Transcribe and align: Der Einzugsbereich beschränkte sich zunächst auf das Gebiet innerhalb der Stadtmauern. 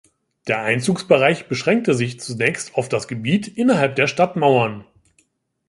Der 0.47 0.63
Einzugsbereich 0.63 1.47
beschränkte 1.47 1.93
sich 1.93 2.19
zunächst 2.19 2.73
auf 2.73 2.89
das 2.89 3.07
Gebiet 3.07 3.47
innerhalb 3.47 3.95
der 3.97 4.07
Stadtmauern. 4.07 4.83